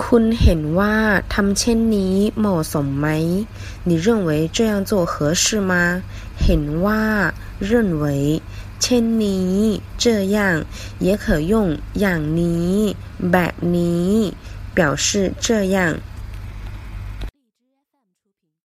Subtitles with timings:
[0.00, 0.96] คุณเห็นว่า
[1.32, 3.08] ทำเช่นนี้เหมาะสมไหม
[3.88, 5.72] 你认为这样做合适吗
[6.44, 7.02] เห็นว่า
[7.70, 8.04] 认为
[8.82, 9.56] เช่นนี้
[10.02, 10.04] 这
[10.36, 10.38] 样
[11.06, 11.54] 也可用
[12.00, 12.72] อย่างนี้
[13.32, 14.10] แบบนี้
[14.76, 15.06] 表示
[15.46, 15.76] 这样